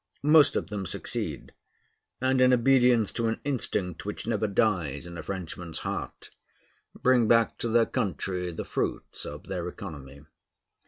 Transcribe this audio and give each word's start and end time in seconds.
Most 0.23 0.55
of 0.55 0.71
them 0.71 0.87
succeed; 0.87 1.53
and 2.19 2.41
in 2.41 2.51
obedience 2.51 3.11
to 3.11 3.27
an 3.27 3.39
instinct 3.43 4.03
which 4.03 4.25
never 4.25 4.47
dies 4.47 5.05
in 5.05 5.15
a 5.15 5.21
Frenchman's 5.21 5.77
heart, 5.85 6.31
bring 6.99 7.27
back 7.27 7.59
to 7.59 7.67
their 7.69 7.85
country 7.85 8.51
the 8.51 8.65
fruits 8.65 9.25
of 9.27 9.43
their 9.45 9.67
economy. 9.67 10.21